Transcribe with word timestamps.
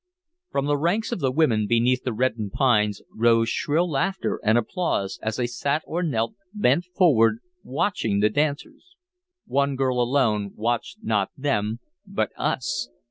From 0.49 0.65
the 0.65 0.79
ranks 0.79 1.11
of 1.11 1.19
the 1.19 1.31
women 1.31 1.67
beneath 1.67 2.03
the 2.03 2.11
reddened 2.11 2.53
pines 2.53 3.03
rose 3.13 3.49
shrill 3.49 3.87
laughter 3.87 4.39
and 4.43 4.57
applause 4.57 5.19
as 5.21 5.35
they 5.37 5.45
sat 5.45 5.83
or 5.85 6.01
knelt, 6.01 6.33
bent 6.55 6.85
forward, 6.85 7.37
watching 7.63 8.19
the 8.19 8.29
dancers. 8.31 8.95
One 9.45 9.75
girl 9.75 10.01
alone 10.01 10.53
watched 10.55 11.03
not 11.03 11.29
them, 11.37 11.81
but 12.07 12.31
us. 12.35 12.89